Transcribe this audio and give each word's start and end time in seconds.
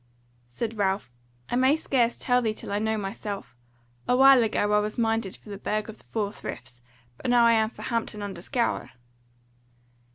Said 0.49 0.79
Ralph: 0.79 1.13
"I 1.51 1.55
may 1.55 1.75
scarce 1.75 2.17
tell 2.17 2.41
thee 2.41 2.55
till 2.55 2.71
I 2.71 2.79
know 2.79 2.97
myself. 2.97 3.55
Awhile 4.07 4.41
ago 4.41 4.73
I 4.73 4.79
was 4.79 4.97
minded 4.97 5.35
for 5.35 5.51
the 5.51 5.59
Burg 5.59 5.89
of 5.89 5.99
the 5.99 6.05
Four 6.05 6.31
Friths; 6.31 6.81
but 7.17 7.29
now 7.29 7.45
I 7.45 7.53
am 7.53 7.69
for 7.69 7.83
Hampton 7.83 8.23
under 8.23 8.41
Scaur." 8.41 8.89